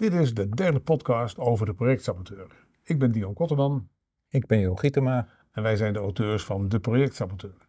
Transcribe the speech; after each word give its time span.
Dit 0.00 0.12
is 0.12 0.34
de 0.34 0.48
derde 0.48 0.80
podcast 0.80 1.38
over 1.38 1.66
de 1.66 1.74
projectsaboteur. 1.74 2.66
Ik 2.82 2.98
ben 2.98 3.12
Dion 3.12 3.34
Kotterman. 3.34 3.88
Ik 4.28 4.46
ben 4.46 4.58
Jo 4.58 4.74
Gietema. 4.74 5.28
En 5.50 5.62
wij 5.62 5.76
zijn 5.76 5.92
de 5.92 5.98
auteurs 5.98 6.44
van 6.44 6.68
De 6.68 6.80
Projectsaboteur. 6.80 7.68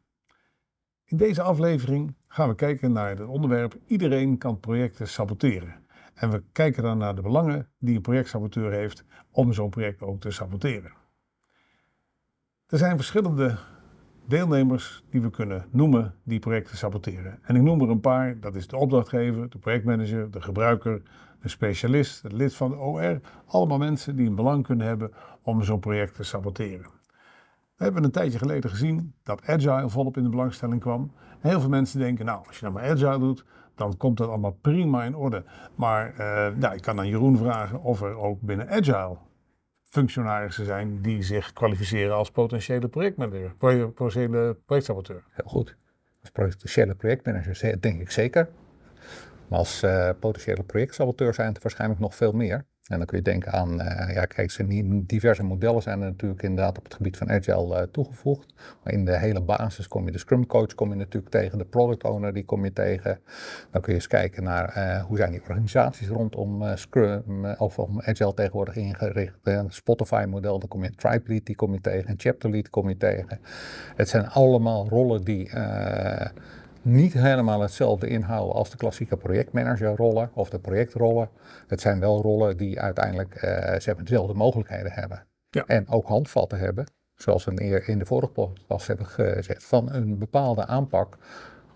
In 1.06 1.18
deze 1.18 1.42
aflevering 1.42 2.16
gaan 2.28 2.48
we 2.48 2.56
kijken 2.56 2.92
naar 2.92 3.10
het 3.10 3.28
onderwerp 3.28 3.78
Iedereen 3.88 4.38
kan 4.38 4.60
projecten 4.60 5.08
saboteren. 5.08 5.86
En 6.14 6.32
we 6.32 6.44
kijken 6.52 6.84
dan 6.84 6.98
naar 6.98 7.16
de 7.16 7.22
belangen 7.22 7.70
die 7.78 7.96
een 7.96 8.02
projectsaboteur 8.02 8.72
heeft 8.72 9.04
om 9.32 9.54
zo'n 9.54 9.70
project 9.70 10.02
ook 10.02 10.22
te 10.22 10.32
saboteren. 10.32 10.94
Er 12.68 12.78
zijn 12.78 12.96
verschillende 12.96 13.58
deelnemers 14.32 15.04
die 15.10 15.22
we 15.22 15.30
kunnen 15.30 15.66
noemen 15.72 16.16
die 16.24 16.40
projecten 16.40 16.78
saboteren. 16.78 17.40
En 17.42 17.56
ik 17.56 17.62
noem 17.62 17.82
er 17.82 17.90
een 17.90 18.00
paar, 18.00 18.40
dat 18.40 18.56
is 18.56 18.68
de 18.68 18.78
opdrachtgever, 18.78 19.50
de 19.50 19.58
projectmanager, 19.58 20.32
de 20.32 20.42
gebruiker, 20.42 21.02
de 21.42 21.50
specialist, 21.50 22.24
het 22.24 22.32
lid 22.32 22.56
van 22.56 22.70
de 22.70 22.78
OR. 22.78 23.20
Allemaal 23.46 23.78
mensen 23.78 24.16
die 24.16 24.28
een 24.28 24.36
belang 24.36 24.64
kunnen 24.64 24.88
hebben 24.88 25.12
om 25.42 25.64
zo'n 25.64 25.80
project 25.80 26.16
te 26.16 26.24
saboteren. 26.24 26.90
We 27.76 27.84
hebben 27.84 28.04
een 28.04 28.12
tijdje 28.12 28.38
geleden 28.38 28.70
gezien 28.70 29.14
dat 29.24 29.46
Agile 29.46 29.90
volop 29.90 30.18
in 30.18 30.24
de 30.24 30.30
belangstelling 30.30 30.82
kwam. 30.82 31.12
heel 31.40 31.60
veel 31.60 31.70
mensen 31.70 32.00
denken, 32.00 32.26
nou, 32.26 32.48
als 32.48 32.60
je 32.60 32.66
nou 32.66 32.76
maar 32.76 32.90
Agile 32.90 33.20
doet, 33.20 33.46
dan 33.76 33.98
komt 33.98 34.18
dat 34.18 34.30
allemaal 34.30 34.58
prima 34.62 35.04
in 35.04 35.16
orde. 35.16 35.44
Maar 35.76 36.12
uh, 36.12 36.58
nou, 36.58 36.76
ik 36.76 36.82
kan 36.82 37.00
aan 37.00 37.08
Jeroen 37.08 37.38
vragen 37.38 37.82
of 37.82 38.02
er 38.02 38.18
ook 38.18 38.42
binnen 38.42 38.70
Agile 38.70 39.18
functionarissen 39.92 40.66
zijn 40.66 41.02
die 41.02 41.24
zich 41.24 41.54
kwalificeren 41.54 42.16
als 42.16 42.32
potentiële 42.32 42.88
projectmanager, 42.88 43.56
potentiële 43.58 44.58
projectsaboteur. 44.66 45.24
Heel 45.30 45.50
goed. 45.50 45.76
Als 46.22 46.30
potentiële 46.30 46.96
projectmanager 46.96 47.82
denk 47.82 48.02
ik 48.02 48.12
zeker. 48.12 48.50
Maar 49.48 49.60
als 49.60 49.84
uh, 49.84 50.10
potentiële 50.20 50.64
projectsaboteur 50.64 51.34
zijn 51.34 51.54
het 51.54 51.64
waarschijnlijk 51.64 52.00
nog 52.00 52.16
veel 52.16 52.32
meer. 52.32 52.66
En 52.88 52.98
dan 52.98 53.06
kun 53.06 53.18
je 53.18 53.24
denken 53.24 53.52
aan, 53.52 53.82
uh, 53.82 54.14
ja 54.14 54.26
kijk, 54.26 54.64
diverse 55.08 55.44
modellen 55.44 55.82
zijn 55.82 56.02
er 56.02 56.08
natuurlijk 56.08 56.42
inderdaad 56.42 56.78
op 56.78 56.84
het 56.84 56.94
gebied 56.94 57.18
van 57.18 57.30
Agile 57.30 57.78
uh, 57.78 57.82
toegevoegd. 57.92 58.54
Maar 58.84 58.94
in 58.94 59.06
de 59.06 59.18
hele 59.18 59.42
basis 59.42 59.88
kom 59.88 60.06
je 60.06 60.12
de 60.12 60.18
Scrum 60.18 60.46
Coach 60.46 60.76
kom 60.76 60.90
je 60.90 60.96
natuurlijk 60.96 61.32
tegen, 61.32 61.58
de 61.58 61.66
Product 61.66 62.04
Owner 62.04 62.34
die 62.34 62.46
kom 62.46 62.64
je 62.64 62.74
tegen. 62.74 63.20
Dan 63.72 63.82
kun 63.82 63.94
je 63.94 64.00
eens 64.00 64.08
kijken 64.08 64.44
naar 64.44 64.78
uh, 64.78 65.04
hoe 65.04 65.18
zijn 65.18 65.32
die 65.32 65.42
organisaties 65.42 66.08
rondom 66.08 66.78
Scrum 66.78 67.46
of 67.46 67.80
om 67.80 68.02
Agile 68.02 68.34
tegenwoordig 68.34 68.76
ingericht. 68.76 69.40
Spotify 69.68 70.26
model, 70.28 70.60
dan 70.60 70.68
kom 70.70 70.84
je 70.84 70.96
Tribe 70.96 71.24
Lead, 71.26 71.46
die 71.46 71.56
kom 71.56 71.74
je 71.74 71.82
tegen, 71.82 72.08
en 72.08 72.16
Chapter 72.18 72.50
Lead 72.50 72.70
kom 72.70 72.90
je 72.90 72.98
tegen. 72.98 73.40
Het 73.96 74.10
zijn 74.10 74.28
allemaal 74.28 74.90
rollen 74.90 75.24
die 75.24 75.52
niet 76.82 77.14
helemaal 77.14 77.62
hetzelfde 77.62 78.08
inhouden 78.08 78.56
als 78.56 78.70
de 78.70 78.78
klassieke 78.78 79.18
projectmanagerrollen 79.18 80.30
of 80.34 80.50
de 80.50 80.60
projectrollen. 80.60 81.30
Het 81.68 81.82
zijn 81.82 82.00
wel 82.00 82.22
rollen 82.22 82.58
die 82.58 82.80
uiteindelijk 82.80 83.36
uh, 83.36 83.42
ze 83.42 83.82
hebben 83.84 84.06
dezelfde 84.06 84.34
mogelijkheden 84.34 84.92
hebben. 84.92 85.26
Ja. 85.50 85.64
En 85.66 85.90
ook 85.90 86.08
handvatten 86.08 86.60
hebben, 86.60 86.86
zoals 87.16 87.44
we 87.44 87.84
in 87.86 88.00
de 88.00 88.06
vorige 88.06 88.32
podcast 88.32 88.88
hebben 88.88 89.06
gezegd, 89.06 89.64
van 89.64 89.94
een 89.94 90.18
bepaalde 90.18 90.66
aanpak 90.66 91.18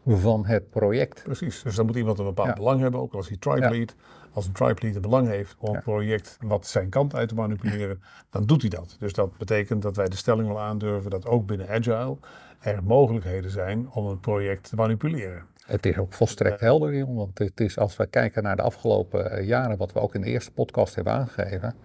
van 0.05 0.45
het 0.45 0.69
project. 0.69 1.23
Precies, 1.23 1.61
dus 1.61 1.75
dan 1.75 1.85
moet 1.85 1.95
iemand 1.95 2.19
een 2.19 2.25
bepaald 2.25 2.55
belang 2.55 2.81
hebben, 2.81 2.99
ook 2.99 3.13
als 3.13 3.27
hij 3.27 3.37
tribe 3.37 3.69
lead. 3.69 3.95
Als 4.31 4.45
een 4.45 4.53
tribe 4.53 4.81
lead 4.81 4.95
een 4.95 5.01
belang 5.01 5.27
heeft 5.27 5.55
om 5.59 5.75
een 5.75 5.81
project 5.81 6.37
wat 6.41 6.67
zijn 6.67 6.89
kant 6.89 7.15
uit 7.15 7.29
te 7.29 7.35
manipuleren, 7.35 8.01
dan 8.29 8.45
doet 8.45 8.61
hij 8.61 8.69
dat. 8.69 8.95
Dus 8.99 9.13
dat 9.13 9.37
betekent 9.37 9.81
dat 9.81 9.95
wij 9.95 10.09
de 10.09 10.15
stelling 10.15 10.47
wel 10.47 10.59
aandurven 10.59 11.09
dat 11.09 11.25
ook 11.25 11.45
binnen 11.45 11.69
Agile 11.69 12.17
er 12.59 12.83
mogelijkheden 12.83 13.51
zijn 13.51 13.89
om 13.91 14.05
een 14.05 14.19
project 14.19 14.69
te 14.69 14.75
manipuleren. 14.75 15.43
Het 15.65 15.85
is 15.85 15.97
ook 15.97 16.13
volstrekt 16.13 16.59
helder, 16.59 17.13
want 17.13 17.37
het 17.37 17.59
is 17.59 17.77
als 17.77 17.97
we 17.97 18.07
kijken 18.07 18.43
naar 18.43 18.55
de 18.55 18.61
afgelopen 18.61 19.31
eh, 19.31 19.47
jaren, 19.47 19.77
wat 19.77 19.93
we 19.93 19.99
ook 19.99 20.15
in 20.15 20.21
de 20.21 20.27
eerste 20.27 20.51
podcast 20.51 20.95
hebben 20.95 21.13
aangegeven, 21.13 21.75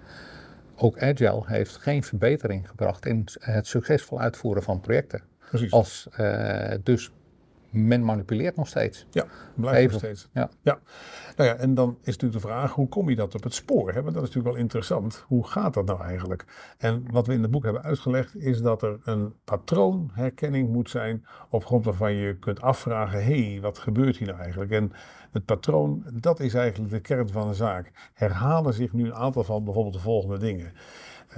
ook 0.77 0.99
Agile 0.99 1.43
heeft 1.47 1.77
geen 1.77 2.03
verbetering 2.03 2.69
gebracht 2.69 3.07
in 3.07 3.25
het 3.39 3.67
succesvol 3.67 4.21
uitvoeren 4.21 4.63
van 4.63 4.81
projecten. 4.81 5.23
Precies. 5.49 5.73
Als 5.73 6.09
uh, 6.21 6.75
dus 6.83 7.13
men 7.71 8.05
manipuleert 8.05 8.57
nog 8.57 8.69
steeds. 8.69 9.07
Ja, 9.11 9.25
blijft 9.55 9.91
nog 9.91 10.01
steeds. 10.01 10.29
Ja. 10.33 10.51
ja. 10.63 10.81
Nou 11.37 11.49
ja, 11.51 11.57
en 11.57 11.75
dan 11.75 11.99
is 12.01 12.07
natuurlijk 12.07 12.43
de 12.43 12.49
vraag, 12.49 12.73
hoe 12.73 12.89
kom 12.89 13.09
je 13.09 13.17
dat 13.17 13.35
op 13.35 13.43
het 13.43 13.55
spoor? 13.55 13.93
Hè? 13.93 14.03
Want 14.03 14.15
dat 14.15 14.23
is 14.23 14.29
natuurlijk 14.29 14.55
wel 14.55 14.65
interessant. 14.65 15.25
Hoe 15.27 15.47
gaat 15.47 15.75
dat 15.75 15.87
nou 15.87 16.03
eigenlijk? 16.03 16.45
En 16.79 17.05
wat 17.11 17.27
we 17.27 17.33
in 17.33 17.43
het 17.43 17.51
boek 17.51 17.65
hebben 17.65 17.83
uitgelegd, 17.83 18.37
is 18.37 18.61
dat 18.61 18.83
er 18.83 18.99
een 19.05 19.35
patroonherkenning 19.45 20.69
moet 20.69 20.91
zijn, 20.91 21.27
op 21.49 21.65
grond 21.65 21.85
waarvan 21.85 22.13
je 22.13 22.39
kunt 22.39 22.61
afvragen, 22.61 23.25
hé, 23.25 23.51
hey, 23.51 23.61
wat 23.61 23.79
gebeurt 23.79 24.17
hier 24.17 24.29
nou 24.29 24.41
eigenlijk? 24.41 24.71
En 24.71 24.93
het 25.31 25.45
patroon, 25.45 26.05
dat 26.13 26.41
is 26.41 26.55
eigenlijk 26.55 26.91
de 26.91 27.01
kern 27.01 27.29
van 27.29 27.49
de 27.49 27.55
zaak. 27.55 28.11
Herhalen 28.15 28.75
zich 28.75 28.93
nu 28.93 29.05
een 29.05 29.15
aantal 29.15 29.45
van 29.45 29.65
bijvoorbeeld 29.65 29.95
de 29.95 30.01
volgende 30.01 30.39
dingen. 30.39 30.73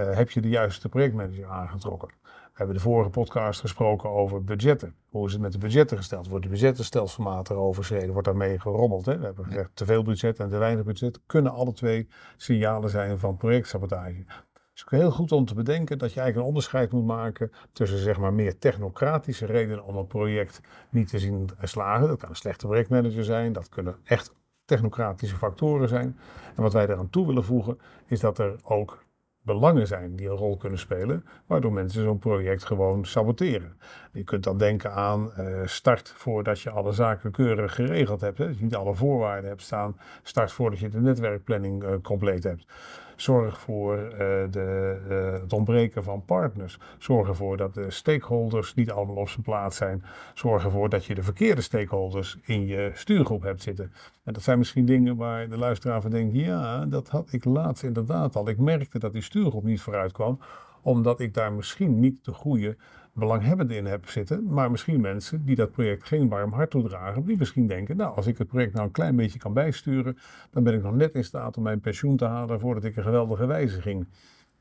Uh, 0.00 0.16
heb 0.16 0.30
je 0.30 0.40
de 0.40 0.48
juiste 0.48 0.88
projectmanager 0.88 1.46
aangetrokken? 1.46 2.08
We 2.52 2.58
hebben 2.58 2.76
de 2.76 2.82
vorige 2.82 3.10
podcast 3.10 3.60
gesproken 3.60 4.10
over 4.10 4.44
budgetten. 4.44 4.94
Hoe 5.08 5.26
is 5.26 5.32
het 5.32 5.42
met 5.42 5.52
de 5.52 5.58
budgetten 5.58 5.96
gesteld? 5.96 6.28
Wordt 6.28 6.44
de 6.44 6.50
budgetten 6.50 6.84
stelselmatig 6.84 7.56
overschreden? 7.56 8.12
Wordt 8.12 8.26
daarmee 8.26 8.60
gerommeld? 8.60 9.06
Hè? 9.06 9.18
We 9.18 9.24
hebben 9.24 9.44
gezegd 9.44 9.70
te 9.74 9.84
veel 9.84 10.02
budget 10.02 10.38
en 10.38 10.50
te 10.50 10.56
weinig 10.56 10.84
budget 10.84 11.20
kunnen 11.26 11.52
alle 11.52 11.72
twee 11.72 12.08
signalen 12.36 12.90
zijn 12.90 13.18
van 13.18 13.36
projectsabotage. 13.36 14.24
Het 14.26 14.74
is 14.74 14.82
ook 14.84 14.90
heel 14.90 15.10
goed 15.10 15.32
om 15.32 15.44
te 15.44 15.54
bedenken 15.54 15.98
dat 15.98 16.12
je 16.12 16.20
eigenlijk 16.20 16.36
een 16.36 16.54
onderscheid 16.54 16.92
moet 16.92 17.06
maken 17.06 17.52
tussen 17.72 17.98
zeg 17.98 18.18
maar 18.18 18.32
meer 18.32 18.58
technocratische 18.58 19.46
redenen 19.46 19.84
om 19.84 19.96
een 19.96 20.06
project 20.06 20.60
niet 20.90 21.08
te 21.08 21.18
zien 21.18 21.50
slagen. 21.62 22.08
Dat 22.08 22.18
kan 22.18 22.28
een 22.28 22.36
slechte 22.36 22.66
projectmanager 22.66 23.24
zijn, 23.24 23.52
dat 23.52 23.68
kunnen 23.68 23.96
echt 24.04 24.34
technocratische 24.64 25.36
factoren 25.36 25.88
zijn. 25.88 26.18
En 26.56 26.62
wat 26.62 26.72
wij 26.72 26.88
eraan 26.88 27.10
toe 27.10 27.26
willen 27.26 27.44
voegen 27.44 27.78
is 28.06 28.20
dat 28.20 28.38
er 28.38 28.56
ook 28.62 29.04
belangen 29.42 29.86
zijn 29.86 30.16
die 30.16 30.28
een 30.28 30.36
rol 30.36 30.56
kunnen 30.56 30.78
spelen, 30.78 31.24
waardoor 31.46 31.72
mensen 31.72 32.02
zo'n 32.02 32.18
project 32.18 32.64
gewoon 32.64 33.04
saboteren. 33.04 33.76
Je 34.12 34.24
kunt 34.24 34.44
dan 34.44 34.58
denken 34.58 34.92
aan 34.92 35.32
uh, 35.38 35.60
start 35.64 36.12
voordat 36.16 36.60
je 36.60 36.70
alle 36.70 36.92
zaken 36.92 37.30
keurig 37.30 37.74
geregeld 37.74 38.20
hebt. 38.20 38.38
Hè. 38.38 38.44
Je 38.44 38.56
niet 38.58 38.74
alle 38.74 38.94
voorwaarden 38.94 39.48
hebt 39.50 39.62
staan. 39.62 39.96
Start 40.22 40.52
voordat 40.52 40.78
je 40.78 40.88
de 40.88 41.00
netwerkplanning 41.00 41.82
uh, 41.82 41.94
compleet 42.02 42.44
hebt. 42.44 42.66
Zorg 43.16 43.60
voor 43.60 43.96
uh, 43.96 44.18
de, 44.50 45.38
het 45.42 45.52
ontbreken 45.52 46.04
van 46.04 46.24
partners. 46.24 46.78
Zorg 46.98 47.28
ervoor 47.28 47.56
dat 47.56 47.74
de 47.74 47.90
stakeholders 47.90 48.74
niet 48.74 48.90
allemaal 48.90 49.16
op 49.16 49.28
zijn 49.28 49.42
plaats 49.42 49.76
zijn. 49.76 50.04
Zorg 50.34 50.64
ervoor 50.64 50.88
dat 50.88 51.04
je 51.04 51.14
de 51.14 51.22
verkeerde 51.22 51.60
stakeholders 51.60 52.38
in 52.42 52.66
je 52.66 52.90
stuurgroep 52.94 53.42
hebt 53.42 53.62
zitten. 53.62 53.92
En 54.24 54.32
dat 54.32 54.42
zijn 54.42 54.58
misschien 54.58 54.86
dingen 54.86 55.16
waar 55.16 55.48
de 55.48 55.58
luisteraar 55.58 56.00
van 56.00 56.10
denkt: 56.10 56.34
ja, 56.34 56.86
dat 56.86 57.08
had 57.08 57.32
ik 57.32 57.44
laatst 57.44 57.82
inderdaad 57.82 58.36
al. 58.36 58.48
Ik 58.48 58.58
merkte 58.58 58.98
dat 58.98 59.12
die 59.12 59.22
stuurgroep 59.22 59.64
niet 59.64 59.80
vooruit 59.80 60.12
kwam, 60.12 60.38
omdat 60.82 61.20
ik 61.20 61.34
daar 61.34 61.52
misschien 61.52 62.00
niet 62.00 62.24
de 62.24 62.32
goede 62.32 62.76
belanghebbenden 63.12 63.76
in 63.76 63.86
heb 63.86 64.08
zitten, 64.08 64.44
maar 64.52 64.70
misschien 64.70 65.00
mensen 65.00 65.44
die 65.44 65.56
dat 65.56 65.72
project 65.72 66.04
geen 66.06 66.28
warm 66.28 66.52
hart 66.52 66.70
toedragen, 66.70 67.24
die 67.24 67.36
misschien 67.36 67.66
denken, 67.66 67.96
nou, 67.96 68.16
als 68.16 68.26
ik 68.26 68.38
het 68.38 68.48
project 68.48 68.72
nou 68.72 68.86
een 68.86 68.92
klein 68.92 69.16
beetje 69.16 69.38
kan 69.38 69.52
bijsturen, 69.52 70.18
dan 70.50 70.62
ben 70.62 70.74
ik 70.74 70.82
nog 70.82 70.94
net 70.94 71.14
in 71.14 71.24
staat 71.24 71.56
om 71.56 71.62
mijn 71.62 71.80
pensioen 71.80 72.16
te 72.16 72.24
halen 72.24 72.60
voordat 72.60 72.84
ik 72.84 72.96
een 72.96 73.02
geweldige 73.02 73.46
wijziging 73.46 74.06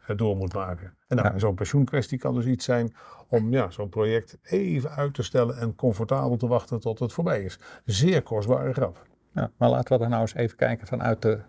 eh, 0.05 0.17
door 0.17 0.37
moet 0.37 0.53
maken. 0.53 0.93
En 1.07 1.17
nou, 1.17 1.39
zo'n 1.39 1.55
pensioenkwestie 1.55 2.17
kan 2.17 2.35
dus 2.35 2.45
iets 2.45 2.65
zijn 2.65 2.93
om 3.27 3.51
ja, 3.51 3.69
zo'n 3.69 3.89
project 3.89 4.37
even 4.41 4.89
uit 4.89 5.13
te 5.13 5.23
stellen 5.23 5.57
en 5.57 5.75
comfortabel 5.75 6.37
te 6.37 6.47
wachten 6.47 6.79
tot 6.79 6.99
het 6.99 7.13
voorbij 7.13 7.43
is. 7.43 7.59
Zeer 7.85 8.21
kostbare 8.21 8.73
grap. 8.73 9.05
Ja, 9.33 9.51
maar 9.57 9.69
laten 9.69 9.97
we 9.97 10.03
er 10.03 10.09
nou 10.09 10.21
eens 10.21 10.33
even 10.33 10.57
kijken 10.57 10.87
vanuit 10.87 11.21
de 11.21 11.39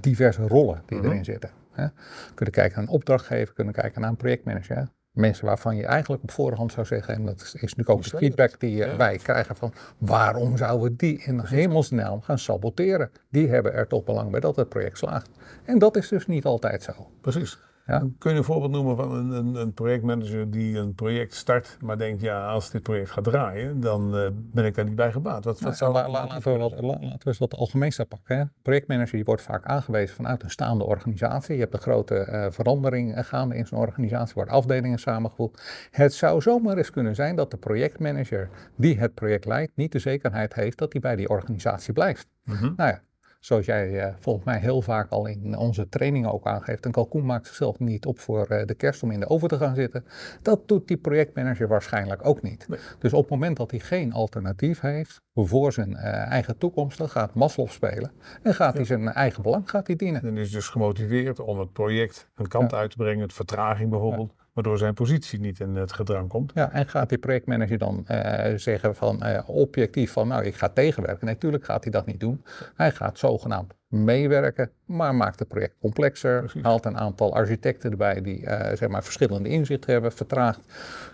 diverse 0.00 0.46
rollen 0.46 0.82
die 0.86 0.98
mhm. 0.98 1.06
erin 1.06 1.24
zitten. 1.24 1.50
Hè. 1.72 1.86
Kunnen 2.34 2.54
kijken 2.54 2.78
naar 2.78 2.88
een 2.88 2.94
opdrachtgever, 2.94 3.54
kunnen 3.54 3.74
kijken 3.74 4.00
naar 4.00 4.10
een 4.10 4.16
projectmanager 4.16 4.88
mensen 5.18 5.46
waarvan 5.46 5.76
je 5.76 5.86
eigenlijk 5.86 6.22
op 6.22 6.30
voorhand 6.30 6.72
zou 6.72 6.86
zeggen, 6.86 7.14
en 7.14 7.24
dat 7.24 7.40
is 7.40 7.52
natuurlijk 7.52 7.88
ook 7.88 8.02
de 8.02 8.16
feedback 8.16 8.60
die 8.60 8.76
ja. 8.76 8.96
wij 8.96 9.16
krijgen 9.16 9.56
van 9.56 9.72
waarom 9.98 10.56
zouden 10.56 10.90
we 10.90 10.96
die 10.96 11.22
in 11.22 11.40
hemelsnaam 11.40 12.20
gaan 12.20 12.38
saboteren? 12.38 13.10
Die 13.30 13.48
hebben 13.48 13.74
er 13.74 13.86
toch 13.86 14.04
belang 14.04 14.30
bij 14.30 14.40
dat 14.40 14.56
het 14.56 14.68
project 14.68 14.98
slaagt. 14.98 15.30
En 15.64 15.78
dat 15.78 15.96
is 15.96 16.08
dus 16.08 16.26
niet 16.26 16.44
altijd 16.44 16.82
zo. 16.82 17.10
Precies. 17.20 17.58
Ja. 17.88 18.02
Kun 18.18 18.32
je 18.32 18.38
een 18.38 18.44
voorbeeld 18.44 18.72
noemen 18.72 18.96
van 18.96 19.12
een, 19.12 19.30
een, 19.30 19.54
een, 19.54 19.72
projectmanager 19.72 20.50
die 20.50 20.76
een 20.76 20.94
project 20.94 21.34
start, 21.34 21.76
maar 21.80 21.98
denkt, 21.98 22.22
ja, 22.22 22.48
als 22.48 22.70
dit 22.70 22.82
project 22.82 23.10
gaat 23.10 23.24
draaien, 23.24 23.80
dan 23.80 24.16
uh, 24.16 24.28
ben 24.32 24.64
ik 24.64 24.74
daar 24.74 24.84
niet 24.84 24.94
bij 24.94 25.12
gebaat. 25.12 25.44
Wat, 25.44 25.60
wat 25.60 25.76
zou 25.76 25.92
la, 25.92 26.10
laten, 26.10 26.52
we 26.52 26.58
wat, 26.58 26.80
laten 26.80 27.18
we 27.18 27.18
eens 27.24 27.38
wat 27.38 27.54
algemeens 27.54 28.00
pakken. 28.08 28.38
Hè. 28.38 28.44
Projectmanager 28.62 29.12
die 29.12 29.24
wordt 29.24 29.42
vaak 29.42 29.64
aangewezen 29.64 30.16
vanuit 30.16 30.42
een 30.42 30.50
staande 30.50 30.84
organisatie. 30.84 31.54
Je 31.54 31.60
hebt 31.60 31.72
een 31.74 31.80
grote 31.80 32.28
uh, 32.30 32.46
verandering 32.50 33.26
gaande 33.26 33.56
in 33.56 33.66
zo'n 33.66 33.78
organisatie, 33.78 34.34
wordt 34.34 34.50
afdelingen 34.50 34.98
samengevoegd. 34.98 35.88
Het 35.90 36.14
zou 36.14 36.40
zomaar 36.40 36.76
eens 36.76 36.90
kunnen 36.90 37.14
zijn 37.14 37.36
dat 37.36 37.50
de 37.50 37.56
projectmanager 37.56 38.48
die 38.76 38.98
het 38.98 39.14
project 39.14 39.44
leidt, 39.44 39.72
niet 39.74 39.92
de 39.92 39.98
zekerheid 39.98 40.54
heeft 40.54 40.78
dat 40.78 40.92
hij 40.92 41.00
bij 41.00 41.16
die 41.16 41.28
organisatie 41.28 41.92
blijft. 41.92 42.26
Mm 42.44 42.54
-hmm. 42.54 42.72
Nou 42.76 42.90
ja, 42.90 43.00
zoals 43.38 43.66
jij 43.66 43.90
uh, 43.90 44.14
volgens 44.18 44.44
mij 44.44 44.58
heel 44.58 44.82
vaak 44.82 45.10
al 45.10 45.26
in 45.26 45.56
onze 45.56 45.88
trainingen 45.88 46.32
ook 46.32 46.46
aangeeft, 46.46 46.84
een 46.84 46.92
kalkoen 46.92 47.26
maakt 47.26 47.46
zichzelf 47.46 47.78
niet 47.78 48.06
op 48.06 48.18
voor 48.18 48.46
uh, 48.50 48.64
de 48.64 48.74
kerst 48.74 49.02
om 49.02 49.10
in 49.10 49.20
de 49.20 49.28
oven 49.28 49.48
te 49.48 49.56
gaan 49.56 49.74
zitten. 49.74 50.04
Dat 50.42 50.68
doet 50.68 50.88
die 50.88 50.96
projectmanager 50.96 51.68
waarschijnlijk 51.68 52.26
ook 52.26 52.42
niet. 52.42 52.66
Dus 52.98 53.12
op 53.12 53.20
het 53.20 53.30
moment 53.30 53.56
dat 53.56 53.70
hij 53.70 53.80
geen 53.80 54.12
alternatief 54.12 54.80
heeft 54.80 55.20
voor 55.34 55.72
zijn 55.72 55.90
uh, 55.90 55.98
eigen 56.30 56.58
toekomst, 56.58 56.98
dan 56.98 57.08
gaat 57.08 57.34
Maslow 57.34 57.68
spelen 57.68 58.12
en 58.42 58.54
gaat 58.54 58.74
hij 58.74 58.84
zijn 58.84 59.08
eigen 59.08 59.42
belang 59.42 59.70
gaat 59.70 59.86
hij 59.86 59.96
dienen. 59.96 60.22
En 60.22 60.36
is 60.36 60.50
dus 60.50 60.68
gemotiveerd 60.68 61.40
om 61.40 61.58
het 61.58 61.72
project 61.72 62.28
een 62.34 62.48
kant 62.48 62.74
uit 62.74 62.90
te 62.90 62.96
brengen, 62.96 63.22
het 63.22 63.32
vertraging 63.32 63.90
bijvoorbeeld 63.90 64.34
waardoor 64.58 64.78
zijn 64.78 64.94
positie 64.94 65.40
niet 65.40 65.60
in 65.60 65.74
het 65.74 65.92
gedrang 65.92 66.28
komt. 66.28 66.52
Ja, 66.54 66.72
en 66.72 66.88
gaat 66.88 67.08
die 67.08 67.18
projectmanager 67.18 67.78
dan 67.78 68.04
uh, 68.10 68.44
zeggen 68.56 68.94
van 68.94 69.20
uh, 69.22 69.38
objectief 69.46 70.12
van 70.12 70.28
nou 70.28 70.44
ik 70.44 70.54
ga 70.54 70.68
tegenwerken? 70.68 71.26
Natuurlijk 71.26 71.64
gaat 71.64 71.82
hij 71.82 71.92
dat 71.92 72.06
niet 72.06 72.20
doen. 72.20 72.44
Hij 72.74 72.90
gaat 72.90 73.18
zogenaamd 73.18 73.74
meewerken, 73.88 74.70
maar 74.84 75.14
maakt 75.14 75.38
het 75.38 75.48
project 75.48 75.74
complexer. 75.80 76.38
Precies. 76.38 76.62
Haalt 76.62 76.84
een 76.84 76.98
aantal 76.98 77.34
architecten 77.34 77.90
erbij 77.90 78.20
die 78.20 78.40
uh, 78.40 78.60
zeg 78.74 78.88
maar 78.88 79.04
verschillende 79.04 79.48
inzichten 79.48 79.92
hebben, 79.92 80.12
vertraagt 80.12 80.60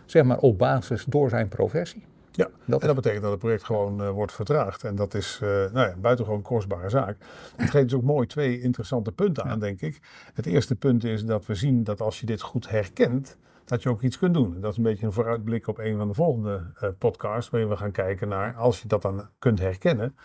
zeg 0.07 0.25
maar 0.25 0.39
op 0.39 0.59
basis 0.59 1.05
door 1.05 1.29
zijn 1.29 1.49
professie. 1.49 2.05
Ja, 2.37 2.49
dat 2.65 2.81
en 2.81 2.87
dat 2.87 2.97
betekent 2.97 3.23
dat 3.23 3.31
het 3.31 3.41
project 3.41 3.65
gewoon 3.65 4.03
uh, 4.03 4.11
wordt 4.11 4.33
vertraagd. 4.33 4.85
En 4.85 4.95
dat 4.95 5.15
is 5.15 5.41
uh, 5.43 5.49
nou 5.49 5.89
ja, 5.89 5.95
buitengewoon 5.97 6.43
kostbare 6.43 6.89
zaak. 6.89 7.17
Het 7.57 7.71
geeft 7.71 7.89
dus 7.89 7.99
ook 7.99 8.05
mooi 8.05 8.27
twee 8.27 8.61
interessante 8.61 9.13
punten 9.13 9.45
aan, 9.45 9.59
denk 9.59 9.81
ik. 9.81 10.01
Het 10.35 10.47
eerste 10.47 10.75
punt 10.75 11.05
is 11.05 11.25
dat 11.25 11.47
we 11.47 11.55
zien 11.55 11.85
dat 11.85 12.01
als 12.01 12.21
je 12.21 12.27
dit 12.27 12.41
goed 12.41 12.69
herkent, 12.69 13.39
dat 13.65 13.83
je 13.83 13.89
ook 13.89 14.03
iets 14.03 14.19
kunt 14.19 14.35
doen. 14.35 14.61
Dat 14.61 14.71
is 14.71 14.77
een 14.77 14.83
beetje 14.83 15.07
een 15.07 15.13
vooruitblik 15.13 15.67
op 15.67 15.79
een 15.79 15.97
van 15.97 16.09
de 16.09 16.15
volgende 16.15 16.73
uh, 16.83 16.89
podcasts, 16.99 17.51
waarin 17.51 17.71
we 17.71 17.77
gaan 17.77 17.93
kijken 17.93 18.29
naar, 18.29 18.55
als 18.55 18.83
je 18.83 18.89
dat 18.89 19.03
dan 19.03 19.29
kunt 19.39 19.59
herkennen, 19.59 20.17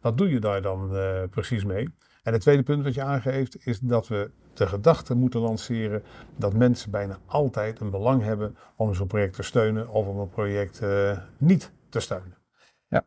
wat 0.00 0.18
doe 0.18 0.30
je 0.30 0.40
daar 0.40 0.62
dan 0.62 0.90
precies 1.30 1.64
mee? 1.64 1.88
En 2.30 2.36
het 2.36 2.44
tweede 2.44 2.62
punt 2.62 2.84
wat 2.84 2.94
je 2.94 3.02
aangeeft 3.02 3.66
is 3.66 3.80
dat 3.80 4.08
we 4.08 4.30
de 4.54 4.66
gedachte 4.66 5.14
moeten 5.14 5.40
lanceren 5.40 6.02
dat 6.36 6.54
mensen 6.54 6.90
bijna 6.90 7.18
altijd 7.26 7.80
een 7.80 7.90
belang 7.90 8.22
hebben 8.22 8.56
om 8.76 8.94
zo'n 8.94 9.06
project 9.06 9.34
te 9.34 9.42
steunen 9.42 9.88
of 9.88 10.06
om 10.06 10.18
een 10.18 10.28
project 10.28 10.82
uh, 10.82 11.18
niet 11.38 11.72
te 11.88 12.00
steunen. 12.00 12.36
Ja. 12.88 13.04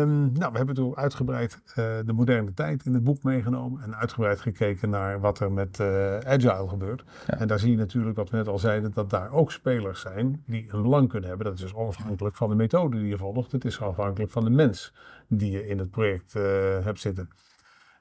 Um, 0.00 0.32
nou, 0.32 0.50
we 0.52 0.56
hebben 0.56 0.74
toen 0.74 0.96
uitgebreid 0.96 1.60
uh, 1.68 1.74
de 2.04 2.12
moderne 2.12 2.54
tijd 2.54 2.86
in 2.86 2.94
het 2.94 3.04
boek 3.04 3.22
meegenomen 3.22 3.82
en 3.82 3.96
uitgebreid 3.96 4.40
gekeken 4.40 4.90
naar 4.90 5.20
wat 5.20 5.40
er 5.40 5.52
met 5.52 5.78
uh, 5.78 6.18
Agile 6.18 6.68
gebeurt. 6.68 7.04
Ja. 7.26 7.38
En 7.38 7.48
daar 7.48 7.58
zie 7.58 7.70
je 7.70 7.76
natuurlijk, 7.76 8.16
wat 8.16 8.30
we 8.30 8.36
net 8.36 8.48
al 8.48 8.58
zeiden, 8.58 8.92
dat 8.94 9.10
daar 9.10 9.32
ook 9.32 9.52
spelers 9.52 10.00
zijn 10.00 10.42
die 10.46 10.72
een 10.72 10.82
belang 10.82 11.08
kunnen 11.08 11.28
hebben. 11.28 11.46
Dat 11.46 11.54
is 11.54 11.60
dus 11.60 11.74
onafhankelijk 11.74 12.36
van 12.36 12.48
de 12.48 12.54
methode 12.54 12.98
die 12.98 13.08
je 13.08 13.18
volgt. 13.18 13.52
Het 13.52 13.64
is 13.64 13.80
afhankelijk 13.80 14.32
van 14.32 14.44
de 14.44 14.50
mens 14.50 14.94
die 15.28 15.50
je 15.50 15.66
in 15.66 15.78
het 15.78 15.90
project 15.90 16.32
hebt 16.82 17.00
zitten. 17.00 17.28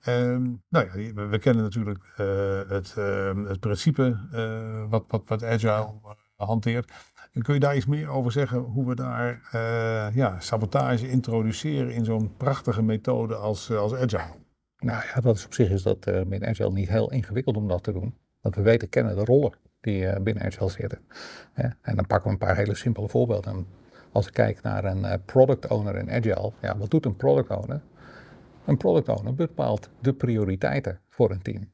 Um, 0.07 0.63
nou 0.69 0.85
ja, 0.85 1.13
we, 1.27 1.39
kennen 1.39 1.63
natuurlijk 1.63 2.13
uh, 2.19 2.69
het, 2.69 2.95
uh, 2.97 3.47
het 3.47 3.59
principe 3.59 4.19
uh, 4.33 4.89
wat, 4.89 5.03
wat, 5.07 5.21
wat 5.25 5.43
Agile 5.43 5.93
eh, 6.37 6.47
hanteert. 6.47 6.91
Kun 7.41 7.53
je 7.53 7.59
daar 7.59 7.75
iets 7.75 7.85
meer 7.85 8.09
over 8.09 8.31
zeggen 8.31 8.59
hoe 8.59 8.87
we 8.87 8.95
daar 8.95 9.49
ja, 10.13 10.39
sabotage 10.39 11.09
introduceren 11.09 11.93
in 11.93 12.05
zo'n 12.05 12.37
prachtige 12.37 12.81
methode 12.81 13.35
als, 13.35 13.71
als 13.71 13.93
Agile? 13.93 14.35
Nou 14.77 15.03
ja, 15.13 15.21
dat 15.21 15.35
is 15.35 15.45
op 15.45 15.53
zich 15.53 15.69
is 15.69 15.83
dat 15.83 16.05
met 16.25 16.43
Agile 16.43 16.71
niet 16.71 16.89
heel 16.89 17.11
ingewikkeld 17.11 17.57
om 17.57 17.67
dat 17.67 17.83
te 17.83 17.91
doen. 17.91 18.17
Want 18.41 18.55
we 18.55 18.61
weten, 18.61 18.89
kennen 18.89 19.15
de 19.15 19.23
rollen 19.23 19.53
die 19.81 20.21
binnen 20.21 20.43
Agile 20.43 20.69
zitten. 20.69 20.99
Ja, 21.55 21.77
en 21.81 21.95
dan 21.95 22.07
pakken 22.07 22.27
we 22.27 22.31
een 22.31 22.47
paar 22.47 22.55
hele 22.55 22.75
simpele 22.75 23.09
voorbeelden. 23.09 23.67
Als 24.11 24.27
ik 24.27 24.33
kijk 24.33 24.61
naar 24.61 24.85
een 24.85 25.23
product 25.25 25.67
owner 25.67 25.95
in 25.95 26.11
Agile, 26.11 26.51
ja, 26.61 26.77
wat 26.77 26.91
doet 26.91 27.05
een 27.05 27.15
product 27.15 27.49
owner? 27.49 27.81
Een 28.65 28.77
product 28.77 29.09
owner 29.09 29.33
bepaalt 29.33 29.89
de 30.01 30.13
prioriteiten 30.13 30.99
voor 31.09 31.31
een 31.31 31.41
team. 31.41 31.71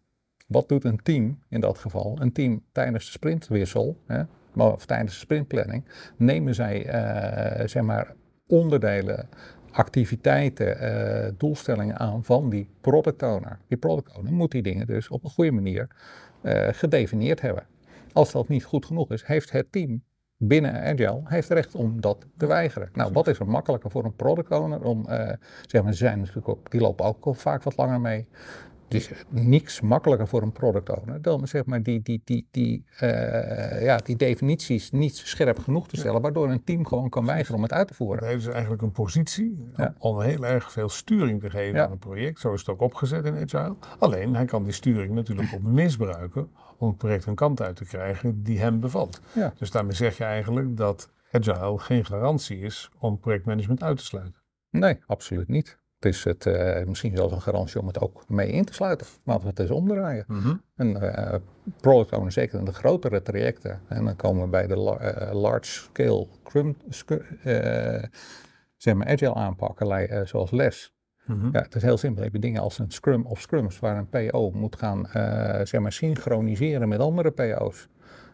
Wat 0.48 0.70
doet 0.70 0.84
een 0.84 1.00
team 1.04 1.40
in 1.50 1.60
dat 1.60 1.78
geval? 1.78 2.18
Een 2.22 2.32
team 2.32 2.64
tijdens 2.72 3.06
de 3.06 3.12
sprintwissel, 3.12 3.98
hè, 4.06 4.24
of 4.54 4.86
tijdens 4.86 5.14
de 5.14 5.20
sprintplanning, 5.20 5.86
nemen 6.18 6.56
zij 6.56 6.86
uh, 6.86 7.68
zeg 7.68 7.84
maar 7.84 8.16
onderdelen, 8.48 9.30
activiteiten, 9.72 10.84
uh, 10.84 11.32
doelstellingen 11.38 11.98
aan 11.98 12.24
van 12.24 12.50
die 12.50 12.70
product 12.82 13.24
owner. 13.24 13.60
Die 13.68 13.78
product 13.78 14.18
owner 14.18 14.34
moet 14.34 14.52
die 14.52 14.62
dingen 14.62 14.88
dus 14.88 15.10
op 15.10 15.24
een 15.24 15.30
goede 15.30 15.52
manier 15.52 15.88
uh, 16.44 16.68
gedefinieerd 16.72 17.42
hebben. 17.42 17.68
Als 18.14 18.32
dat 18.32 18.48
niet 18.48 18.64
goed 18.64 18.86
genoeg 18.86 19.12
is, 19.12 19.24
heeft 19.24 19.52
het 19.52 19.72
team 19.72 20.04
binnen 20.42 20.82
Agile 20.82 21.22
heeft 21.24 21.50
recht 21.50 21.76
om 21.76 22.02
dat 22.02 22.26
te 22.38 22.46
weigeren. 22.46 22.90
Nou, 22.94 23.12
wat 23.14 23.28
is 23.28 23.40
er 23.40 23.48
makkelijker 23.48 23.92
voor 23.92 24.06
een 24.06 24.16
product 24.16 24.52
owner 24.52 24.84
om, 24.84 25.06
uh, 25.10 25.30
zeg 25.66 25.84
maar, 25.84 25.94
zijn 25.94 26.28
die 26.70 26.82
lopen 26.82 27.06
ook 27.06 27.36
vaak 27.36 27.64
wat 27.64 27.78
langer 27.78 28.02
mee. 28.02 28.28
Dus 28.90 29.12
niks 29.30 29.82
makkelijker 29.82 30.28
voor 30.28 30.42
een 30.42 30.52
product 30.52 30.90
owner 30.90 31.22
dan 31.22 31.48
zeg 31.48 31.66
maar 31.66 31.84
die, 31.84 32.02
die, 32.02 32.22
die, 32.24 32.48
die, 32.52 32.86
uh, 33.02 33.84
ja, 33.84 33.98
die 33.98 34.16
definities 34.16 34.92
niet 34.92 35.16
scherp 35.16 35.60
genoeg 35.60 35.88
te 35.88 35.98
stellen, 35.98 36.22
waardoor 36.22 36.50
een 36.50 36.64
team 36.64 36.86
gewoon 36.88 37.10
kan 37.10 37.26
weigeren 37.26 37.56
om 37.56 37.64
het 37.64 37.74
uit 37.74 37.88
te 37.88 37.94
voeren. 37.94 38.24
Hij 38.24 38.32
heeft 38.32 38.44
dus 38.44 38.54
eigenlijk 38.54 38.82
een 38.84 38.92
positie 38.92 39.72
ja. 39.76 39.94
om 39.98 40.22
heel 40.22 40.46
erg 40.46 40.72
veel 40.72 40.90
sturing 40.90 41.42
te 41.42 41.50
geven 41.50 41.76
ja. 41.76 41.86
aan 41.86 41.92
een 41.92 41.98
project. 41.98 42.40
Zo 42.40 42.54
is 42.54 42.60
het 42.60 42.70
ook 42.70 42.82
opgezet 42.82 43.26
in 43.26 43.36
Agile. 43.36 43.76
Alleen 44.00 44.36
hij 44.36 44.46
kan 44.46 44.64
die 44.64 44.74
sturing 44.74 45.14
natuurlijk 45.14 45.54
ook 45.54 45.62
misbruiken 45.62 46.50
om 46.78 46.88
het 46.88 46.98
project 46.98 47.26
een 47.26 47.36
kant 47.36 47.62
uit 47.62 47.76
te 47.76 47.86
krijgen 47.86 48.44
die 48.44 48.60
hem 48.60 48.80
bevalt. 48.80 49.22
Ja. 49.34 49.54
Dus 49.58 49.72
daarmee 49.72 49.96
zeg 49.96 50.18
je 50.18 50.24
eigenlijk 50.24 50.78
dat 50.78 51.12
Agile 51.32 51.80
geen 51.80 52.06
garantie 52.06 52.60
is 52.60 52.92
om 53.00 53.20
projectmanagement 53.20 53.84
uit 53.84 53.98
te 53.98 54.04
sluiten. 54.04 54.42
Nee, 54.70 54.98
absoluut 55.06 55.48
niet. 55.48 55.79
Het 56.00 56.14
is 56.14 56.24
het, 56.24 56.46
uh, 56.46 56.84
misschien 56.86 57.16
zelfs 57.16 57.34
een 57.34 57.42
garantie 57.42 57.80
om 57.80 57.88
het 57.88 58.00
ook 58.00 58.24
mee 58.28 58.52
in 58.52 58.66
te 58.66 58.74
sluiten. 58.74 59.08
Laten 59.24 59.44
we 59.44 59.50
het 59.50 59.60
eens 59.60 59.72
omdraaien. 59.72 60.24
Mm 60.28 60.40
-hmm. 60.40 60.62
Een 60.76 61.04
uh, 61.04 61.34
product 61.82 62.12
owner, 62.12 62.32
zeker 62.32 62.60
in 62.60 62.66
de 62.66 62.74
grotere 62.74 63.22
trajecten. 63.22 63.82
En 63.88 64.06
dan 64.06 64.16
komen 64.16 64.44
we 64.44 64.50
bij 64.50 64.68
de 64.68 64.76
uh, 64.76 65.34
large 65.42 65.66
scale 65.66 66.28
scrum, 66.40 66.78
zeg 68.78 68.94
maar 68.96 69.08
agile 69.08 69.34
aanpakken, 69.34 70.28
zoals 70.28 70.52
les. 70.52 70.94
Mm 71.26 71.40
-hmm. 71.40 71.50
Ja, 71.52 71.62
het 71.62 71.76
is 71.76 71.82
heel 71.82 71.98
simpel. 71.98 72.24
Je 72.24 72.30
hebt 72.30 72.42
dingen 72.42 72.62
als 72.62 72.80
een 72.80 72.92
scrum 72.92 73.26
of 73.26 73.42
scrums 73.42 73.80
waar 73.80 73.98
een 73.98 74.10
PO 74.10 74.52
moet 74.52 74.76
gaan 74.76 75.08
zeg 75.64 75.82
maar 75.82 75.92
synchroniseren 75.92 76.90
met 76.90 77.00
andere 77.00 77.32
PO's. 77.32 77.90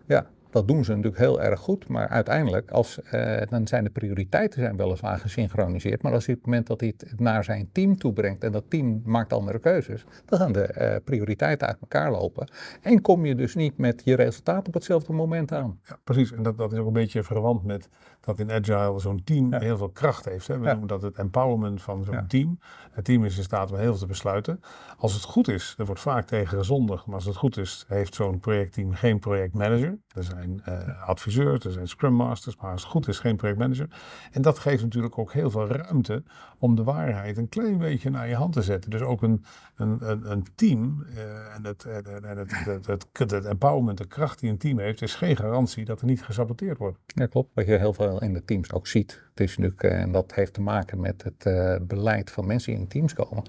Ja, 0.07 0.29
dat 0.55 0.67
doen 0.67 0.83
ze 0.83 0.89
natuurlijk 0.89 1.17
heel 1.17 1.41
erg 1.41 1.59
goed, 1.59 1.87
maar 1.87 2.07
uiteindelijk 2.07 2.71
als, 2.71 2.99
uh, 3.13 3.41
dan 3.49 3.67
zijn 3.67 3.83
de 3.83 3.89
prioriteiten 3.89 4.61
zijn 4.61 4.77
weliswaar 4.77 5.17
gesynchroniseerd, 5.17 6.01
maar 6.01 6.13
als 6.13 6.25
hij 6.25 6.35
op 6.35 6.41
het 6.41 6.49
moment 6.49 6.67
dat 6.67 6.79
hij 6.79 6.93
het 6.97 7.19
naar 7.19 7.43
zijn 7.43 7.69
team 7.71 7.97
toebrengt 7.97 8.43
en 8.43 8.51
dat 8.51 8.63
team 8.67 9.01
maakt 9.05 9.33
andere 9.33 9.59
keuzes, 9.59 10.05
dan 10.25 10.39
gaan 10.39 10.51
de 10.51 10.75
uh, 10.77 10.95
prioriteiten 11.03 11.67
uit 11.67 11.77
elkaar 11.81 12.11
lopen 12.11 12.47
en 12.81 13.01
kom 13.01 13.25
je 13.25 13.35
dus 13.35 13.55
niet 13.55 13.77
met 13.77 14.01
je 14.05 14.15
resultaat 14.15 14.67
op 14.67 14.73
hetzelfde 14.73 15.13
moment 15.13 15.51
aan. 15.51 15.79
Ja, 15.83 15.99
precies. 16.03 16.31
En 16.31 16.43
dat, 16.43 16.57
dat 16.57 16.71
is 16.71 16.77
ook 16.77 16.87
een 16.87 16.93
beetje 16.93 17.23
verwant 17.23 17.63
met 17.63 17.89
dat 18.25 18.39
in 18.39 18.51
Agile 18.51 18.99
zo'n 18.99 19.23
team 19.23 19.51
ja. 19.51 19.59
heel 19.59 19.77
veel 19.77 19.89
kracht 19.89 20.25
heeft. 20.25 20.47
Hè. 20.47 20.59
We 20.59 20.65
noemen 20.65 20.87
dat 20.87 21.01
het 21.01 21.17
empowerment 21.17 21.81
van 21.81 22.03
zo'n 22.03 22.27
team. 22.27 22.59
Het 22.91 23.05
team 23.05 23.25
is 23.25 23.37
in 23.37 23.43
staat 23.43 23.71
om 23.71 23.77
heel 23.77 23.91
veel 23.91 23.97
te 23.97 24.05
besluiten. 24.05 24.59
Als 24.97 25.13
het 25.13 25.23
goed 25.23 25.47
is, 25.47 25.75
er 25.77 25.85
wordt 25.85 26.01
vaak 26.01 26.27
tegen 26.27 26.57
gezondigd, 26.57 27.05
maar 27.05 27.15
als 27.15 27.25
het 27.25 27.35
goed 27.35 27.57
is, 27.57 27.85
heeft 27.87 28.15
zo'n 28.15 28.39
projectteam 28.39 28.93
geen 28.93 29.19
projectmanager. 29.19 29.99
Er 30.07 30.23
zijn 30.23 30.61
uh, 30.69 31.07
adviseurs, 31.07 31.65
er 31.65 31.71
zijn 31.71 31.87
scrum 31.87 32.13
masters, 32.13 32.55
maar 32.55 32.71
als 32.71 32.81
het 32.81 32.91
goed 32.91 33.07
is, 33.07 33.19
geen 33.19 33.35
projectmanager. 33.35 33.87
En 34.31 34.41
dat 34.41 34.59
geeft 34.59 34.83
natuurlijk 34.83 35.17
ook 35.17 35.33
heel 35.33 35.49
veel 35.49 35.67
ruimte 35.67 36.23
om 36.59 36.75
de 36.75 36.83
waarheid 36.83 37.37
een 37.37 37.49
klein 37.49 37.77
beetje 37.77 38.09
naar 38.09 38.27
je 38.27 38.35
hand 38.35 38.53
te 38.53 38.61
zetten. 38.61 38.89
Dus 38.89 39.01
ook 39.01 39.21
een, 39.21 39.43
een, 39.75 40.09
een, 40.09 40.31
een 40.31 40.45
team 40.55 41.05
uh, 41.09 41.55
en, 41.55 41.65
het, 41.65 41.85
en 41.85 42.37
het, 42.37 42.63
het, 42.65 42.87
het, 43.13 43.31
het, 43.31 43.45
empowerment, 43.45 43.97
de 43.97 44.07
kracht 44.07 44.39
die 44.39 44.49
een 44.49 44.57
team 44.57 44.79
heeft, 44.79 45.01
is 45.01 45.15
geen 45.15 45.35
garantie 45.35 45.85
dat 45.85 45.99
er 45.99 46.05
niet 46.05 46.23
gesaboteerd 46.23 46.77
wordt. 46.77 46.97
Ja, 47.05 47.25
klopt. 47.25 47.49
Wat 47.53 47.65
je 47.65 47.77
heel 47.77 47.93
veel 47.93 48.14
in 48.21 48.33
de 48.33 48.45
teams 48.45 48.71
ook 48.71 48.87
ziet. 48.87 49.21
Het 49.29 49.39
is 49.39 49.57
natuurlijk, 49.57 49.83
en 49.83 50.11
dat 50.11 50.33
heeft 50.33 50.53
te 50.53 50.61
maken 50.61 50.99
met 50.99 51.23
het 51.23 51.45
uh, 51.45 51.75
beleid 51.81 52.31
van 52.31 52.45
mensen 52.45 52.71
die 52.71 52.81
in 52.81 52.87
teams 52.87 53.13
komen. 53.13 53.43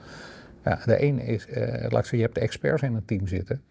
Ja, 0.65 0.81
de 0.85 0.97
ene 0.97 1.23
is, 1.23 1.47
uh, 1.49 1.57
laat 1.57 1.83
ik 1.85 1.91
zeggen, 1.91 2.19
je 2.19 2.25
hebt 2.25 2.35
de 2.35 2.41
experts 2.41 2.83
in 2.83 2.95
een 2.95 3.05
team 3.05 3.27
zitten 3.27 3.63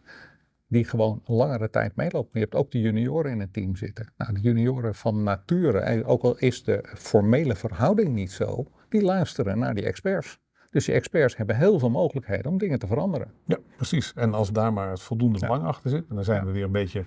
die 0.67 0.85
gewoon 0.85 1.21
langere 1.25 1.69
tijd 1.69 1.95
meelopen. 1.95 2.29
Je 2.33 2.39
hebt 2.39 2.55
ook 2.55 2.71
de 2.71 2.81
junioren 2.81 3.31
in 3.31 3.39
het 3.39 3.53
team 3.53 3.75
zitten. 3.75 4.13
Nou, 4.17 4.33
de 4.33 4.39
junioren 4.39 4.95
van 4.95 5.23
nature, 5.23 6.05
ook 6.05 6.23
al 6.23 6.37
is 6.37 6.63
de 6.63 6.83
formele 6.95 7.55
verhouding 7.55 8.13
niet 8.13 8.31
zo, 8.31 8.65
die 8.89 9.01
luisteren 9.01 9.59
naar 9.59 9.75
die 9.75 9.85
experts. 9.85 10.39
Dus 10.69 10.85
die 10.85 10.95
experts 10.95 11.37
hebben 11.37 11.55
heel 11.55 11.79
veel 11.79 11.89
mogelijkheden 11.89 12.51
om 12.51 12.57
dingen 12.57 12.79
te 12.79 12.87
veranderen. 12.87 13.31
Ja, 13.45 13.57
precies. 13.75 14.13
En 14.13 14.33
als 14.33 14.51
daar 14.51 14.73
maar 14.73 14.89
het 14.89 15.01
voldoende 15.01 15.39
belang 15.39 15.63
achter 15.63 15.89
zit, 15.89 16.05
en 16.09 16.15
dan 16.15 16.23
zijn 16.23 16.45
we 16.45 16.51
weer 16.51 16.63
een 16.63 16.71
beetje 16.71 17.05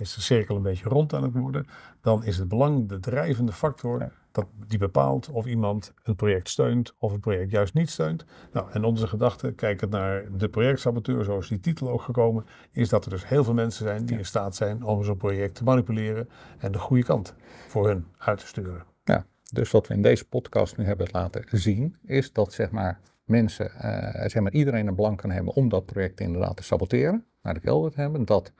is 0.00 0.14
de 0.14 0.20
cirkel 0.20 0.56
een 0.56 0.62
beetje 0.62 0.88
rond 0.88 1.14
aan 1.14 1.22
het 1.22 1.32
worden, 1.32 1.66
dan 2.00 2.24
is 2.24 2.38
het 2.38 2.48
belang 2.48 2.88
de 2.88 3.00
drijvende 3.00 3.52
factor 3.52 4.00
ja. 4.00 4.10
dat 4.32 4.46
die 4.66 4.78
bepaalt 4.78 5.28
of 5.28 5.46
iemand 5.46 5.94
een 6.02 6.16
project 6.16 6.48
steunt 6.48 6.94
of 6.98 7.12
een 7.12 7.20
project 7.20 7.50
juist 7.50 7.74
niet 7.74 7.90
steunt. 7.90 8.24
Nou, 8.52 8.70
en 8.72 8.84
onze 8.84 9.06
gedachte, 9.06 9.52
kijkend 9.52 9.90
naar 9.90 10.24
de 10.36 10.48
projectsaboteur, 10.48 11.24
zoals 11.24 11.48
die 11.48 11.60
titel 11.60 11.90
ook 11.90 12.02
gekomen, 12.02 12.46
is 12.72 12.88
dat 12.88 13.04
er 13.04 13.10
dus 13.10 13.28
heel 13.28 13.44
veel 13.44 13.54
mensen 13.54 13.84
zijn 13.84 14.00
die 14.00 14.12
ja. 14.12 14.18
in 14.18 14.26
staat 14.26 14.56
zijn 14.56 14.82
om 14.82 15.04
zo'n 15.04 15.16
project 15.16 15.54
te 15.54 15.64
manipuleren 15.64 16.28
en 16.58 16.72
de 16.72 16.78
goede 16.78 17.04
kant 17.04 17.34
voor 17.68 17.88
hun 17.88 18.06
uit 18.18 18.38
te 18.38 18.46
sturen. 18.46 18.84
Ja, 19.04 19.24
dus 19.52 19.70
wat 19.70 19.86
we 19.86 19.94
in 19.94 20.02
deze 20.02 20.28
podcast 20.28 20.76
nu 20.76 20.84
hebben 20.84 21.08
laten 21.10 21.44
zien, 21.50 21.96
is 22.04 22.32
dat 22.32 22.52
zeg 22.52 22.70
maar 22.70 23.00
mensen, 23.24 23.70
uh, 23.84 24.26
zeg 24.26 24.42
maar 24.42 24.52
iedereen 24.52 24.86
een 24.86 24.94
belang 24.94 25.16
kan 25.16 25.30
hebben 25.30 25.54
om 25.54 25.68
dat 25.68 25.86
project 25.86 26.20
inderdaad 26.20 26.56
te 26.56 26.62
saboteren, 26.62 27.24
naar 27.42 27.54
de 27.54 27.60
kelder 27.60 27.90
te 27.90 28.00
hebben, 28.00 28.24
dat 28.24 28.52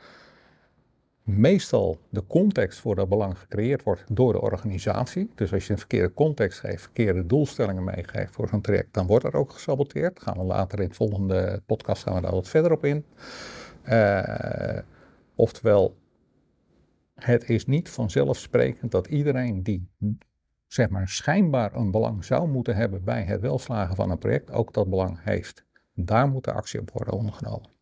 meestal 1.38 1.98
de 2.08 2.26
context 2.26 2.80
voor 2.80 2.94
dat 2.94 3.08
belang 3.08 3.38
gecreëerd 3.38 3.82
wordt 3.82 4.04
door 4.12 4.32
de 4.32 4.40
organisatie. 4.40 5.30
Dus 5.34 5.52
als 5.52 5.66
je 5.66 5.72
een 5.72 5.78
verkeerde 5.78 6.14
context 6.14 6.60
geeft, 6.60 6.82
verkeerde 6.82 7.26
doelstellingen 7.26 7.84
meegeeft 7.84 8.34
voor 8.34 8.48
zo'n 8.48 8.60
traject, 8.60 8.94
dan 8.94 9.06
wordt 9.06 9.24
er 9.24 9.34
ook 9.34 9.52
gesaboteerd. 9.52 10.22
Gaan 10.22 10.38
we 10.38 10.44
later 10.44 10.78
in 10.78 10.86
het 10.86 10.96
volgende 10.96 11.62
podcast 11.66 12.02
gaan 12.02 12.14
we 12.14 12.20
daar 12.20 12.30
wat 12.30 12.48
verder 12.48 12.72
op 12.72 12.84
in. 12.84 13.04
Uh, 13.88 14.78
oftewel, 15.34 15.96
het 17.14 17.48
is 17.48 17.66
niet 17.66 17.88
vanzelfsprekend 17.88 18.90
dat 18.90 19.06
iedereen 19.06 19.62
die 19.62 19.88
zeg 20.66 20.88
maar 20.88 21.08
schijnbaar 21.08 21.74
een 21.74 21.90
belang 21.90 22.24
zou 22.24 22.48
moeten 22.48 22.76
hebben 22.76 23.04
bij 23.04 23.22
het 23.22 23.40
welslagen 23.40 23.96
van 23.96 24.10
een 24.10 24.18
project, 24.18 24.50
ook 24.50 24.72
dat 24.74 24.90
belang 24.90 25.18
heeft. 25.22 25.64
Daar 25.94 26.28
moet 26.28 26.44
de 26.44 26.52
actie 26.52 26.80
op 26.80 26.90
worden 26.90 27.14
ondergenomen. 27.14 27.79